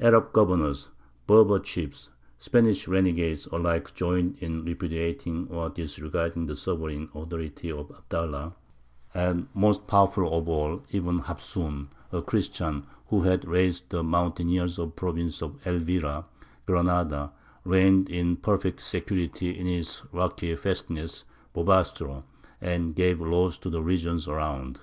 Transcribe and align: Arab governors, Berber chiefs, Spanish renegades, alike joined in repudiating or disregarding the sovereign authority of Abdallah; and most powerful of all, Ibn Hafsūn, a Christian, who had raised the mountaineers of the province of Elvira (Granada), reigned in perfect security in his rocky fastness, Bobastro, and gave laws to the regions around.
Arab 0.00 0.32
governors, 0.32 0.90
Berber 1.28 1.60
chiefs, 1.60 2.08
Spanish 2.36 2.88
renegades, 2.88 3.46
alike 3.52 3.94
joined 3.94 4.36
in 4.38 4.64
repudiating 4.64 5.46
or 5.52 5.70
disregarding 5.70 6.46
the 6.46 6.56
sovereign 6.56 7.08
authority 7.14 7.70
of 7.70 7.88
Abdallah; 7.92 8.56
and 9.14 9.46
most 9.54 9.86
powerful 9.86 10.36
of 10.36 10.48
all, 10.48 10.82
Ibn 10.90 11.20
Hafsūn, 11.20 11.86
a 12.10 12.20
Christian, 12.22 12.88
who 13.06 13.22
had 13.22 13.46
raised 13.46 13.90
the 13.90 14.02
mountaineers 14.02 14.80
of 14.80 14.88
the 14.88 14.92
province 14.96 15.42
of 15.42 15.64
Elvira 15.64 16.24
(Granada), 16.66 17.30
reigned 17.64 18.08
in 18.10 18.34
perfect 18.36 18.80
security 18.80 19.56
in 19.56 19.66
his 19.68 20.02
rocky 20.10 20.56
fastness, 20.56 21.22
Bobastro, 21.54 22.24
and 22.60 22.96
gave 22.96 23.20
laws 23.20 23.58
to 23.58 23.70
the 23.70 23.80
regions 23.80 24.26
around. 24.26 24.80